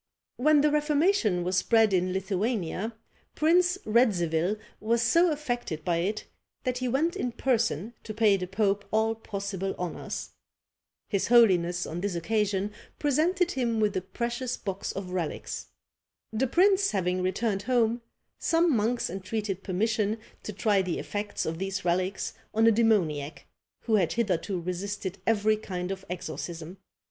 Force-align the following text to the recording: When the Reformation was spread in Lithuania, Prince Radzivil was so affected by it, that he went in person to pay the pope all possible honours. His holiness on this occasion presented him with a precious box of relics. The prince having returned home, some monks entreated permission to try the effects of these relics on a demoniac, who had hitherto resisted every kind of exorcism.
When 0.37 0.61
the 0.61 0.71
Reformation 0.71 1.43
was 1.43 1.57
spread 1.57 1.93
in 1.93 2.11
Lithuania, 2.11 2.95
Prince 3.35 3.77
Radzivil 3.85 4.57
was 4.79 4.99
so 4.99 5.29
affected 5.31 5.85
by 5.85 5.97
it, 5.97 6.25
that 6.63 6.79
he 6.79 6.87
went 6.87 7.15
in 7.15 7.31
person 7.31 7.93
to 8.03 8.11
pay 8.11 8.35
the 8.35 8.47
pope 8.47 8.83
all 8.89 9.13
possible 9.13 9.75
honours. 9.77 10.31
His 11.07 11.27
holiness 11.27 11.85
on 11.85 12.01
this 12.01 12.15
occasion 12.15 12.71
presented 12.97 13.51
him 13.51 13.79
with 13.79 13.95
a 13.95 14.01
precious 14.01 14.57
box 14.57 14.91
of 14.91 15.11
relics. 15.11 15.67
The 16.33 16.47
prince 16.47 16.89
having 16.89 17.21
returned 17.21 17.61
home, 17.61 18.01
some 18.39 18.75
monks 18.75 19.07
entreated 19.07 19.61
permission 19.61 20.17
to 20.41 20.51
try 20.51 20.81
the 20.81 20.97
effects 20.97 21.45
of 21.45 21.59
these 21.59 21.85
relics 21.85 22.33
on 22.55 22.65
a 22.65 22.71
demoniac, 22.71 23.45
who 23.81 23.97
had 23.97 24.13
hitherto 24.13 24.59
resisted 24.59 25.19
every 25.27 25.57
kind 25.57 25.91
of 25.91 26.03
exorcism. 26.09 26.79